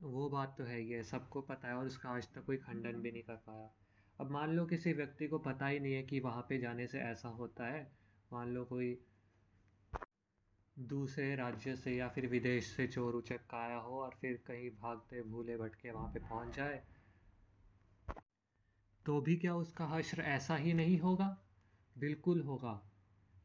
वो 0.01 0.29
बात 0.31 0.55
तो 0.59 0.65
है 0.65 0.79
ही 0.81 0.91
है, 0.91 1.03
सबको 1.03 1.41
पता 1.43 1.69
है 1.69 1.75
और 1.75 1.87
उसका 1.87 2.11
आज 2.11 2.29
तक 2.35 2.45
कोई 2.45 2.57
खंडन 2.59 3.01
भी 3.03 3.11
नहीं 3.13 3.23
कर 3.23 3.37
पाया। 3.47 3.71
अब 4.19 4.31
मान 4.31 4.53
लो 4.53 4.67
किसी 4.67 4.93
व्यक्ति 4.93 5.27
को 5.27 5.39
पता 5.41 5.67
ही 5.67 5.81
नहीं 5.81 5.93
है 5.93 6.03
कि 6.03 6.21
वहाँ 6.21 6.47
पे 6.49 6.59
जाने 6.59 6.87
से 6.87 6.99
ऐसा 7.03 7.29
होता 7.29 7.67
है। 7.67 7.83
मान 8.31 8.49
लो 8.49 8.65
कोई 8.65 8.97
दूसरे 10.77 11.35
राज्य 11.37 11.77
से 11.77 11.97
या 11.97 12.09
फिर 12.09 12.27
विदेश 12.27 12.67
से 12.67 12.87
चोर 12.87 13.15
उचक 13.15 13.55
आया 13.55 13.77
हो 13.77 14.01
और 14.01 14.17
फिर 14.21 14.43
कहीं 14.47 14.71
भागते, 14.71 15.23
भूले, 15.23 15.57
भटके 15.57 15.91
वहाँ 15.91 16.09
पे 16.09 16.19
पहुँच 16.21 16.57
जाए 16.57 16.83
तो 19.07 19.21
भी 19.21 19.37
क्या 19.37 19.55
उसका 19.55 19.87
हश्र 19.87 20.23
ऐसा 20.23 20.57
ही 20.57 20.73
नहीं 20.73 20.99
होगा? 20.99 21.37
बिल्कुल 21.99 22.41
होगा। 22.41 22.81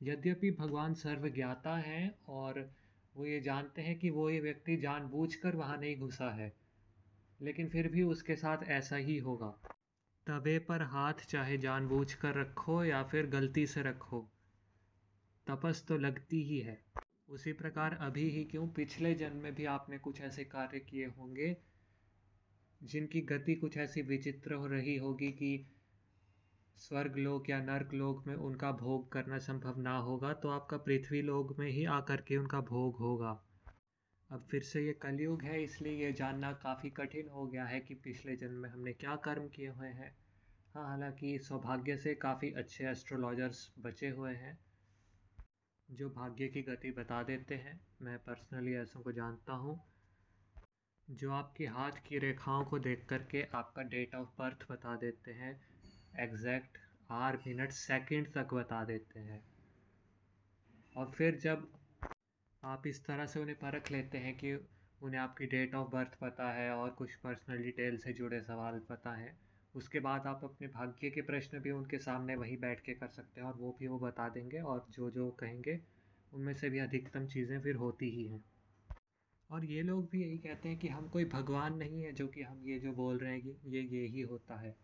यद्यपि 0.01 0.51
भगवान 0.51 0.93
सर्वज्ञाता 0.93 1.75
हैं 1.77 2.19
और 2.29 2.59
वो 3.15 3.25
ये 3.25 3.39
जानते 3.39 3.81
हैं 3.81 3.97
कि 3.99 4.09
वो 4.09 4.29
ये 4.29 4.39
व्यक्ति 4.39 4.77
जानबूझकर 4.77 5.55
वहाँ 5.55 5.77
नहीं 5.77 5.97
घुसा 5.99 6.29
है, 6.31 6.53
लेकिन 7.41 7.69
फिर 7.69 7.87
भी 7.87 8.03
उसके 8.03 8.35
साथ 8.35 8.63
ऐसा 8.63 8.95
ही 8.95 9.17
होगा। 9.17 9.53
तवे 10.27 10.59
पर 10.59 10.81
हाथ 10.81 11.13
चाहे 11.13 11.57
जानबूझकर 11.57 12.35
रखो 12.35 12.83
या 12.83 13.03
फिर 13.03 13.25
गलती 13.25 13.67
से 13.67 13.81
रखो, 13.81 14.29
तपस 15.47 15.85
तो 15.87 15.97
लगती 15.97 16.43
ही 16.43 16.59
है। 16.59 16.83
उसी 17.29 17.51
प्रकार 17.53 17.93
अभी 18.01 18.29
ही 18.29 18.43
क्यों? 18.43 18.67
पिछले 18.67 19.13
जन्म 19.15 19.35
में 19.35 19.53
भी 19.55 19.65
आपने 19.65 19.97
कुछ 19.97 20.21
ऐसे 20.21 20.43
कार्य 20.43 20.79
किए 20.79 21.05
होंगे, 21.07 21.55
जिनकी 22.81 23.21
गति 23.21 23.55
कुछ 23.55 23.77
ऐसी 23.77 24.01
विचित्र 24.01 24.53
हो 24.53 24.67
रही 24.67 24.95
होगी 24.97 25.31
कि 25.31 25.51
स्वर्ग 26.77 27.17
लोक 27.17 27.49
या 27.49 27.59
नर्क 27.61 27.93
लोक 27.93 28.25
में 28.27 28.35
उनका 28.35 28.71
भोग 28.71 29.11
करना 29.11 29.37
संभव 29.37 29.79
ना 29.81 29.97
होगा 29.97 30.33
तो 30.33 30.49
आपका 30.49 30.77
पृथ्वी 30.77 31.21
लोक 31.21 31.57
में 31.59 31.69
ही 31.69 31.85
आकर 31.91 32.21
के 32.21 32.37
उनका 32.37 32.61
भोग 32.61 32.97
होगा। 32.97 33.39
अब 34.29 34.47
फिर 34.51 34.61
से 34.61 34.85
ये 34.85 34.93
कलयुग 34.93 35.43
है, 35.43 35.63
इसलिए 35.63 36.05
ये 36.05 36.11
जानना 36.13 36.51
काफ़ी 36.53 36.89
कठिन 36.89 37.27
हो 37.27 37.45
गया 37.47 37.65
है 37.65 37.79
कि 37.79 37.93
पिछले 37.95 38.35
जन्म 38.35 38.61
में 38.61 38.69
हमने 38.69 38.93
क्या 38.93 39.15
कर्म 39.15 39.47
किए 39.47 39.67
हुए 39.67 39.87
हैं। 39.87 40.11
हाँ 40.75 40.87
हालाँकि 40.87 41.37
सौभाग्य 41.39 41.97
से 41.97 42.15
काफ़ी 42.15 42.51
अच्छे 42.53 42.85
एस्ट्रोलॉजर्स 42.85 43.69
बचे 43.79 44.09
हुए 44.09 44.33
हैं। 44.33 44.57
जो 45.91 46.09
भाग्य 46.09 46.47
की 46.47 46.61
गति 46.61 46.91
बता 46.91 47.23
देते 47.23 47.55
हैं, 47.55 47.79
मैं 48.01 48.17
पर्सनली 48.19 48.73
ऐसों 48.73 49.01
को 49.01 49.11
जानता 49.11 49.53
हूँ। 49.53 49.79
जो 51.07 51.31
आपके 51.31 51.65
हाथ 51.65 51.91
की 51.91 52.19
रेखाओं 52.19 52.65
को 52.65 52.79
देख 52.79 53.05
करके 53.09 53.43
आपका 53.53 53.81
डेट 53.81 54.15
ऑफ़ 54.15 54.27
बर्थ 54.39 54.71
बता 54.71 54.95
देते 54.95 55.31
हैं 55.31 55.61
एग्जैक्ट 56.19 56.77
आर 57.11 57.37
मिनट 57.47 57.71
सेकंड 57.71 58.33
तक 58.33 58.53
बता 58.53 58.83
देते 58.85 59.19
हैं। 59.19 59.43
और 60.95 61.11
फिर 61.11 61.39
जब 61.39 61.67
आप 62.63 62.87
इस 62.87 63.05
तरह 63.05 63.25
से 63.25 63.39
उन्हें 63.39 63.57
परख 63.57 63.91
लेते 63.91 64.17
हैं 64.17 64.37
कि 64.37 64.53
उन्हें 65.01 65.21
आपकी 65.21 65.45
डेट 65.45 65.75
ऑफ़ 65.75 65.89
बर्थ 65.89 66.15
पता 66.21 66.51
है 66.51 66.71
और 66.71 66.89
कुछ 66.89 67.15
पर्सनल 67.15 67.57
डिटेल 67.57 67.97
से 67.97 68.13
जुड़े 68.13 68.41
सवाल 68.41 68.79
पता 68.79 69.13
है 69.13 69.48
उसके 69.75 69.99
बाद 69.99 70.27
आप 70.27 70.41
अपने 70.43 70.67
भाग्य 70.67 71.09
के 71.09 71.21
प्रश्न 71.21 71.59
भी 71.59 71.71
उनके 71.71 71.97
सामने 71.97 72.35
वहीं 72.35 72.57
बैठ 72.57 72.81
के 72.81 72.93
कर 72.93 73.07
सकते 73.07 73.41
हैं 73.41 73.47
और 73.47 73.53
वो 73.53 73.75
भी 73.79 73.87
वो 73.87 73.99
बता 73.99 74.29
देंगे 74.29 74.59
और 74.59 74.85
जो 74.89 75.11
जो 75.11 75.29
कहेंगे, 75.31 75.79
उनमें 76.33 76.53
से 76.53 76.69
भी 76.69 76.79
अधिकतम 76.79 77.25
चीज़ें 77.27 77.61
फिर 77.61 77.75
होती 77.75 78.09
ही 78.09 78.27
हैं। 78.27 78.43
और 79.49 79.65
ये 79.65 79.81
लोग 79.81 80.09
भी 80.09 80.21
यही 80.21 80.37
कहते 80.37 80.69
हैं 80.69 80.77
कि 80.77 80.87
हम 80.87 81.07
कोई 81.07 81.25
भगवान 81.25 81.77
नहीं 81.77 82.03
है 82.03 82.11
जो 82.11 82.27
कि 82.27 82.41
हम 82.41 82.63
ये 82.65 82.79
जो 82.79 82.91
बोल 82.91 83.17
रहे 83.17 83.31
हैं 83.31 83.41
कि 83.41 83.77
ये 83.77 83.81
ये 83.81 84.05
ही 84.07 84.21
होता 84.21 84.59
है। 84.59 84.75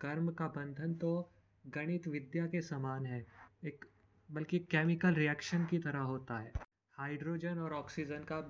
कर्म 0.00 0.32
का 0.32 0.48
बंधन 0.48 0.94
तो 0.94 1.30
गणित 1.66 2.08
विद्या 2.08 2.46
के 2.46 2.60
समान 2.62 3.06
है। 3.06 3.26
एक, 3.64 3.84
बल्कि 4.30 4.58
केमिकल 4.58 5.14
रिएक्शन 5.14 5.66
की 5.66 5.78
तरह 5.78 5.98
होता 5.98 6.38
है। 6.38 6.52
हाइड्रोजन 6.92 7.58
और 7.58 7.72
ऑक्सीजन 7.72 8.24
का 8.32 8.40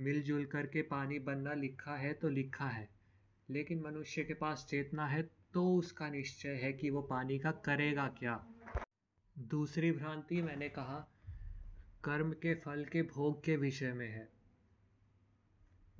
मिलजुल 0.00 0.44
करके 0.44 0.82
पानी 0.82 1.18
बनना 1.18 1.54
लिखा 1.54 1.96
है 1.96 2.12
तो 2.12 2.28
लिखा 2.28 2.68
है। 2.68 2.99
लेकिन 3.50 3.80
मनुष्य 3.82 4.24
के 4.24 4.34
पास 4.34 4.66
चेतना 4.70 5.06
है 5.06 5.22
तो 5.54 5.74
उसका 5.74 6.08
निश्चय 6.08 6.54
है 6.54 6.72
कि 6.72 6.90
वो 6.90 7.02
पानी 7.02 7.38
का 7.38 7.50
करेगा 7.50 8.06
क्या। 8.08 8.34
दूसरी 9.36 9.92
भ्रांति 9.92 10.42
मैंने 10.42 10.68
कहा, 10.68 10.98
कर्म 12.04 12.32
के 12.32 12.54
फल 12.54 12.84
के 12.84 13.02
भोग 13.02 13.44
के 13.44 13.56
विषय 13.56 13.92
में 13.92 14.08
है। 14.08 14.28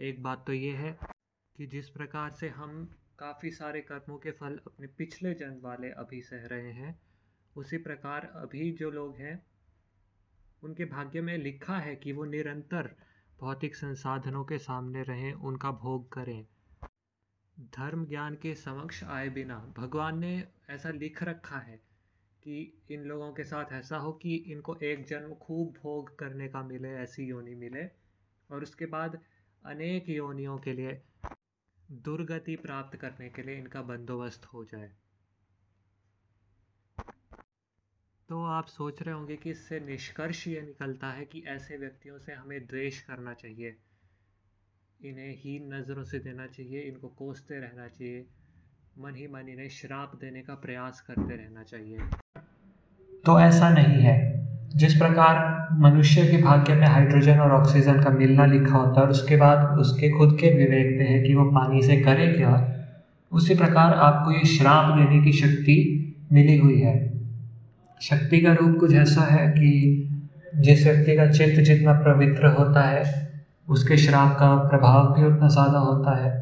एक 0.01 0.23
बात 0.23 0.45
तो 0.47 0.53
ये 0.53 0.71
है 0.71 0.99
कि 1.57 1.67
जिस 1.67 1.89
प्रकार 1.89 2.31
से 2.31 2.49
हम 2.49 2.85
काफ़ी 3.19 3.51
सारे 3.51 3.81
कर्मों 3.81 4.19
के 4.19 4.31
फल 4.31 4.61
अपने 4.67 4.87
पिछले 4.87 5.35
जन्म 5.35 5.61
वाले 5.61 5.91
अभी 5.91 6.21
सह 6.23 6.47
रहे 6.47 6.73
हैं, 6.73 7.01
उसी 7.57 7.79
प्रकार 7.79 8.25
अभी 8.35 8.71
जो 8.73 8.91
लोग 8.91 9.17
हैं, 9.17 9.47
उनके 10.63 10.85
भाग्य 10.85 11.21
में 11.21 11.37
लिखा 11.39 11.79
है 11.79 11.97
कि 11.97 12.13
वो 12.13 12.25
निरंतर 12.25 12.95
भौतिक 13.41 13.77
संसाधनों 13.77 14.45
के 14.45 14.59
सामने 14.59 15.03
रहें, 15.03 15.33
उनका 15.33 15.71
भोग 15.71 16.13
करें। 16.13 16.47
धर्म 17.61 18.07
ज्ञान 18.07 18.35
के 18.35 18.55
समक्ष 18.55 19.05
आए 19.05 19.29
बिना 19.29 19.75
भगवान 19.77 20.19
ने 20.19 20.49
ऐसा 20.71 20.91
लिख 20.91 21.23
रखा 21.23 21.59
है 21.59 21.77
कि 22.43 22.83
इन 22.91 23.03
लोगों 23.03 23.33
के 23.33 23.45
साथ 23.45 23.73
ऐसा 23.73 23.97
हो 23.97 24.13
कि 24.13 24.37
इनको 24.37 24.77
एक 24.77 25.05
जन्म 25.05 25.35
खूब 25.35 25.75
भोग 25.83 26.19
करने 26.19 26.49
का 26.49 26.63
मिले, 26.63 26.89
ऐसी 26.89 27.25
योनि 27.25 27.55
मिले। 27.55 27.85
और 28.51 28.63
उसके 28.63 28.87
बाद 28.87 29.23
अनेक 29.65 30.09
योनियों 30.09 30.59
के 30.59 30.73
लिए 30.73 31.03
दुर्गति 31.91 32.57
प्राप्त 32.57 32.97
करने 32.97 33.29
के 33.29 33.43
लिए 33.43 33.59
इनका 33.59 33.83
बंदोबस्त 33.83 34.47
हो 34.47 34.65
जाए। 34.65 34.97
तो 38.29 38.45
आप 38.45 38.67
सोच 38.67 39.03
रहे 39.03 39.15
होंगे 39.15 39.37
कि 39.37 39.51
इससे 39.51 39.81
निष्कर्ष 39.81 40.49
ये 40.49 40.61
निकलता 40.61 41.11
है 41.11 41.25
कि 41.25 41.43
ऐसे 41.47 41.77
व्यक्तियों 41.77 42.19
से 42.19 42.33
हमें 42.33 42.67
द्वेष 42.67 43.01
करना 43.01 43.35
चाहिए। 43.35 43.77
इन्हें 45.05 45.33
हीन 45.33 45.75
नज़रों 45.75 46.05
से 46.05 46.19
देना 46.19 46.47
चाहिए, 46.47 46.81
इनको 46.81 47.09
कोसते 47.09 47.55
रहना 47.55 47.87
चाहिए, 47.87 48.25
मन 48.99 49.15
ही 49.15 49.27
मन 49.27 49.49
इन्हें 49.49 49.69
श्राप 49.69 50.13
देने 50.15 50.41
का 50.41 50.55
प्रयास 50.55 51.01
करते 51.01 51.35
रहना 51.35 51.63
चाहिए। 51.63 51.99
तो 53.25 53.41
ऐसा 53.41 53.71
नहीं 53.71 54.03
है। 54.03 54.47
जिस 54.77 54.95
प्रकार 54.95 55.69
मनुष्य 55.73 56.31
के 56.31 56.43
भाग्य 56.43 56.75
में 56.75 56.87
हाइड्रोजन 56.87 57.39
और 57.39 57.51
ऑक्सीजन 57.51 58.03
का 58.03 58.11
मिलना 58.11 58.47
लिखा 58.47 58.77
होता 58.77 59.01
है 59.01 59.03
और 59.03 59.11
उसके 59.11 59.37
बाद 59.37 59.79
उसके 59.79 60.11
खुद 60.11 60.39
के 60.41 60.47
विवेक 60.47 60.99
पे 60.99 61.05
है 61.05 61.23
कि 61.23 61.35
वो 61.35 61.45
पानी 61.45 61.83
से 61.83 61.97
करे 61.97 62.33
क्या, 62.33 62.75
उसी 63.33 63.55
प्रकार 63.55 63.95
आपको 63.95 64.33
ये 64.33 64.45
श्राप 64.45 64.99
देने 64.99 65.25
की 65.25 65.33
शक्ति 65.33 66.07
मिली 66.33 66.59
हुई 66.59 66.81
है। 66.81 67.21
शक्ति 68.01 68.41
का 68.41 68.53
रूप 68.53 68.77
कुछ 68.81 68.95
ऐसा 68.95 69.23
है 69.23 69.53
कि 69.53 70.07
जिस 70.57 70.87
व्यक्ति 70.87 71.17
का 71.17 71.31
चित्त 71.31 71.61
जितना 71.61 71.93
पवित्र 71.93 72.47
होता 72.47 72.83
है 72.83 73.30
उसके 73.71 73.97
श्राप 73.97 74.37
का 74.39 74.55
प्रभाव 74.69 75.13
भी 75.15 75.27
उतना 75.27 75.49
ज़्यादा 75.49 75.79
होता 75.79 76.17
है। 76.17 76.33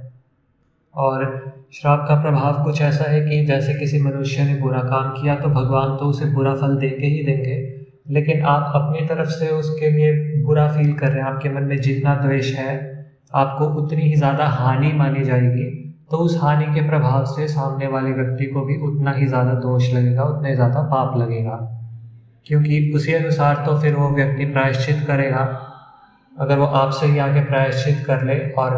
और 0.95 1.25
श्राप 1.73 2.05
का 2.09 2.15
प्रभाव 2.23 2.63
कुछ 2.65 2.81
ऐसा 2.83 3.11
है 3.11 3.21
कि 3.21 3.45
जैसे 3.47 3.75
किसी 3.75 4.01
मनुष्य 4.03 4.45
ने 4.45 4.55
बुरा 4.55 4.79
काम 4.85 5.11
किया 5.13 5.35
तो 5.37 5.49
भगवान 5.51 5.97
तो 5.97 6.07
उसे 6.07 6.27
बुरा 6.27 6.55
फल 6.55 6.77
देंगे 6.77 7.07
ही 7.07 7.25
देंगे। 7.25 7.57
लेकिन 8.11 8.43
आप 8.47 8.73
अपनी 8.75 9.07
तरफ़ 9.07 9.29
से 9.31 9.49
उसके 9.51 9.91
लिए 9.91 10.43
बुरा 10.45 10.69
फील 10.69 10.93
कर 10.95 11.09
रहे 11.09 11.23
हैं, 11.23 11.29
आपके 11.29 11.49
मन 11.49 11.63
में 11.63 11.81
जितना 11.81 12.15
द्वेष 12.15 12.55
है, 12.55 12.77
आपको 13.35 13.67
उतनी 13.83 14.03
ही 14.03 14.15
ज़्यादा 14.17 14.47
हानि 14.51 14.93
मानी 14.93 15.25
जाएगी। 15.25 15.71
तो 16.11 16.17
उस 16.17 16.39
हानि 16.43 16.67
के 16.75 16.89
प्रभाव 16.89 17.25
से 17.27 17.49
सामने 17.49 17.87
वाले 17.87 18.13
व्यक्ति 18.13 18.47
को 18.47 18.65
भी 18.65 18.77
उतना 18.83 19.13
ही 19.13 19.27
ज़्यादा 19.27 19.55
दोष 19.61 19.93
लगेगा, 19.95 20.25
उतना 20.25 20.49
ही 20.49 20.55
ज़्यादा 20.55 20.83
पाप 20.89 21.17
लगेगा। 21.17 21.57
क्योंकि 22.47 22.93
उसी 22.95 23.13
अनुसार 23.13 23.63
तो 23.67 23.79
फिर 23.81 23.95
वो 23.95 24.09
व्यक्ति 24.11 24.45
प्रायश्चित 24.45 25.05
करेगा। 25.07 25.45
अगर 26.39 26.59
वो 26.59 26.67
आपसे 26.77 27.07
ही 27.07 27.19
आके 27.19 27.45
प्रायश्चित 27.47 28.05
कर 28.07 28.25
ले 28.25 28.39
और 28.55 28.77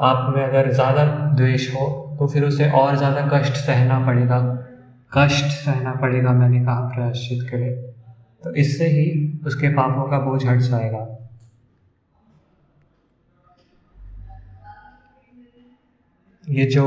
आप 0.00 0.32
में 0.34 0.42
अगर 0.44 0.70
ज़्यादा 0.72 1.04
द्वेष 1.36 1.72
हो 1.74 1.86
तो 2.18 2.26
फिर 2.26 2.44
उसे 2.44 2.70
और 2.72 2.96
ज़्यादा 2.96 3.20
कष्ट 3.28 3.54
सहना 3.56 3.98
पड़ेगा। 4.06 4.38
कष्ट 5.12 5.44
सहना 5.54 5.94
पड़ेगा, 5.94 6.32
मैंने 6.32 6.60
कहा 6.60 6.80
प्रायश्चित 6.94 7.46
के 7.50 7.56
लिए। 7.56 7.70
तो 8.42 8.54
इससे 8.54 8.86
ही 8.86 9.06
उसके 9.46 9.68
पापों 9.74 10.08
का 10.10 10.18
बोझ 10.20 10.44
हट 10.46 10.58
जाएगा। 10.60 11.06
ये 16.44 16.64
जो 16.66 16.84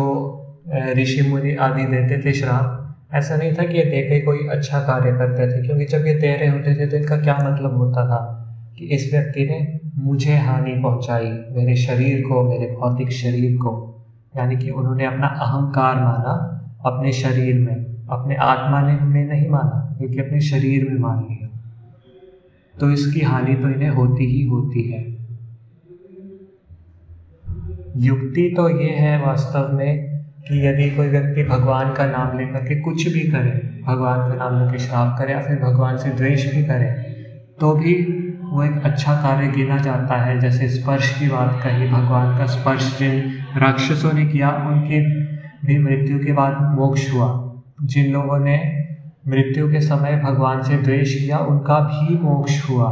ऋषि 0.98 1.22
मुनि 1.22 1.56
आदि 1.58 1.86
देते 1.86 2.22
थे 2.26 2.34
श्राप, 2.34 2.78
ऐसा 3.14 3.36
नहीं 3.36 3.54
था 3.54 3.64
कि 3.64 3.78
ये 3.78 3.84
दे 3.86 4.02
के 4.10 4.20
कोई 4.22 4.48
अच्छा 4.50 4.80
कार्य 4.82 5.12
करते 5.14 5.48
थे, 5.48 5.66
क्योंकि 5.66 5.86
जब 5.88 6.06
ये 6.08 6.14
दे 6.16 6.36
रहे 6.36 6.50
होते 6.50 6.76
थे 6.76 6.88
तो 6.88 6.98
इनका 6.98 7.18
क्या 7.18 7.38
मतलब 7.40 7.78
होता 7.78 8.06
था? 8.06 8.22
कि 8.78 8.86
इस 8.86 9.14
व्यक्ति 9.14 9.46
ने 9.46 9.80
मुझे 9.96 10.38
हानि 10.38 10.82
पहुंचाई, 10.84 11.30
मेरे 11.30 11.76
शरीर 11.76 12.22
को, 12.22 12.44
मेरे 12.44 12.76
भौतिक 12.76 13.12
शरीर 13.12 13.58
को। 13.58 13.88
यानी 14.38 14.56
कि 14.56 14.70
उन्होंने 14.70 15.06
अपना 15.06 15.28
अहंकार 15.28 15.96
माना, 15.96 16.58
अपने 16.86 17.12
शरीर 17.12 17.56
में, 17.56 17.76
अपने 18.10 18.36
आत्मा 18.36 18.82
ने 18.82 18.94
में 18.94 19.26
नहीं 19.26 19.50
माना, 19.50 19.98
बल्कि 20.02 20.20
अपने 20.20 20.42
शरीर 20.42 20.90
में 20.90 21.00
मान 21.00 21.20
लिया। 21.20 21.48
तो 22.80 22.92
इसकी 22.92 23.20
हानि 23.20 23.56
तो 23.56 23.70
इन्हें 23.70 23.90
होती 23.90 24.26
ही 24.26 24.48
होती 24.48 24.92
है। 24.92 25.12
युक्ति 27.98 28.54
तो 28.58 28.80
ये 28.82 28.90
है 28.90 29.26
वास्तव 29.26 29.70
में 29.74 30.24
कि 30.48 30.68
यदि 30.68 30.96
कोई 30.96 31.08
व्यक्ति 31.08 31.44
भगवान 31.44 31.94
का 31.94 32.06
नाम 32.06 32.38
लेकर 32.38 32.60
के 32.60 32.82
कुछ 32.82 33.14
भी 33.14 33.20
करे, 33.20 33.82
भगवान 33.86 34.30
का 34.30 34.36
नाम 34.36 34.66
लेकर 34.66 34.78
श्राप 34.78 35.16
करे 35.20 35.34
या 35.34 35.42
फिर 35.42 35.60
भगवान 35.60 35.98
से 35.98 36.10
द्वेष 36.10 36.56
भी 36.56 36.64
करे 36.64 37.12
तो 37.60 37.74
भी 37.74 38.21
वो 38.52 38.64
एक 38.64 38.82
अच्छा 38.84 39.14
कार्य 39.14 39.48
गिना 39.48 39.78
जाता 39.78 40.18
है। 40.18 40.40
जैसे 40.40 40.70
स्पर्श 40.70 41.20
की 41.20 41.28
बात 41.28 41.62
कही, 41.64 41.88
भगवान 41.88 42.38
का 42.38 42.46
स्पर्श 42.46 43.00
जिन 43.00 43.34
राक्षसों 43.58 44.14
ने 44.14 44.26
किया, 44.26 44.50
उनकी 44.50 45.00
भी 45.66 45.78
मृत्यु 45.78 46.20
के 46.20 46.34
बाद 46.34 46.58
मोक्ष 46.80 47.14
हुआ। 47.14 47.54
जिन 47.84 48.14
लोगों 48.14 48.40
ने 48.40 48.86
मृत्यु 49.28 49.72
के 49.72 49.82
समय 49.82 50.22
भगवान 50.26 50.64
से 50.64 50.78
द्वेष 50.78 51.24
किया, 51.24 51.38
उनका 51.38 51.80
भी 51.80 52.18
मोक्ष 52.18 52.70
हुआ। 52.70 52.92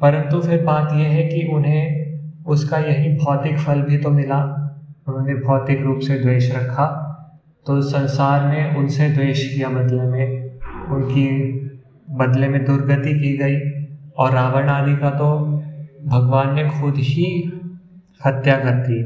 परंतु 0.00 0.40
फिर 0.40 0.62
बात 0.64 0.92
यह 0.92 1.08
है 1.08 1.22
कि 1.22 1.48
उन्हें 1.52 2.10
उसका 2.46 2.78
यही 2.78 3.16
भौतिक 3.16 3.58
फल 3.58 3.82
भी 3.82 3.98
तो 3.98 4.10
मिला। 4.10 4.56
उन्होंने 5.08 5.34
भौतिक 5.34 5.82
रूप 5.82 5.98
से 5.98 6.18
द्वेष 6.18 6.56
रखा 6.56 7.06
तो 7.66 7.82
संसार 7.82 8.46
ने 8.46 8.74
उनसे 8.78 9.08
द्वेष 9.08 9.54
किया 9.54 9.68
बदले 9.68 10.02
में 10.02 10.50
उनकी 10.86 11.26
बदले 12.10 12.48
में 12.48 12.64
दुर्गति 12.64 13.20
की 13.20 13.36
गई 13.36 13.86
और 14.18 14.32
रावण 14.32 14.68
आदि 14.68 14.96
का 14.96 15.10
तो 15.10 15.46
भगवान 16.06 16.54
ने 16.54 16.68
खुद 16.68 16.94
ही 16.96 17.52
हत्या 18.26 18.56
कर 18.56 18.70
दी। 18.70 19.02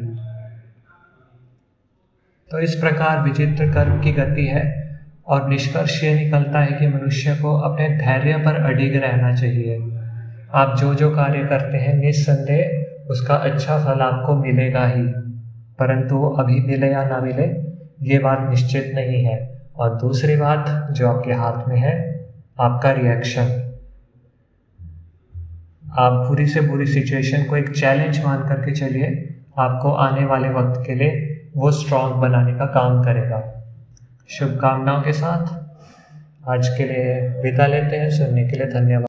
तो 2.50 2.58
इस 2.58 2.74
प्रकार 2.74 3.22
विचित्र 3.22 3.72
कर्म 3.72 4.00
की 4.00 4.12
गति 4.12 4.46
है 4.46 4.84
और 5.26 5.48
निष्कर्ष 5.48 6.04
ये 6.04 6.24
निकलता 6.24 6.60
है 6.60 6.72
कि 6.72 6.88
मनुष्य 6.88 7.34
को 7.34 7.60
अपने 7.60 7.88
धैर्य 7.88 8.36
पर 8.36 8.54
अडिग 8.54 8.96
रहना 8.96 9.34
चाहिए। 9.34 9.98
आप 10.54 10.76
जो 10.76 10.94
जो 10.94 11.10
कार्य 11.10 11.44
करते 11.44 11.76
हैं, 11.76 11.94
निस्संदेह 11.94 12.84
उसका 13.10 13.34
अच्छा 13.34 13.78
फल 13.78 14.00
आपको 14.00 14.34
मिलेगा 14.34 14.86
ही। 14.86 15.02
परंतु 15.78 16.22
अभी 16.22 16.60
मिले 16.60 16.92
या 16.92 17.04
ना 17.04 17.20
मिले, 17.20 17.44
ये 18.12 18.18
बात 18.18 18.50
निश्चित 18.50 18.92
नहीं 18.94 19.24
है। 19.24 19.62
और 19.76 19.94
दूसरी 19.94 20.36
बात 20.36 20.88
जो 20.90 21.08
आपके 21.08 21.32
हाथ 21.32 21.68
में 21.68 21.76
है 21.76 22.13
आपका 22.60 22.90
रिएक्शन 22.90 23.60
आप 25.98 26.12
बुरी 26.12 26.46
से 26.46 26.60
बुरी 26.60 26.86
सिचुएशन 26.86 27.44
को 27.44 27.56
एक 27.56 27.70
चैलेंज 27.76 28.24
मान 28.24 28.48
करके 28.48 28.72
चलिए, 28.72 29.34
आपको 29.58 29.92
आने 29.92 30.24
वाले 30.24 30.48
वक्त 30.48 30.86
के 30.86 30.94
लिए 30.94 31.46
वो 31.56 31.70
स्ट्रांग 31.70 32.12
बनाने 32.12 32.54
का 32.54 32.66
काम 32.66 33.04
करेगा। 33.04 33.64
शुभकामनाओं 34.28 35.02
के 35.02 35.12
साथ। 35.12 35.64
आज 36.48 36.68
के 36.68 36.84
लिए 36.84 37.28
विदा 37.42 37.66
लेते 37.66 37.96
हैं, 37.96 38.10
सुनने 38.10 38.44
के 38.44 38.56
लिए 38.56 38.66
धन्यवाद। 38.66 39.02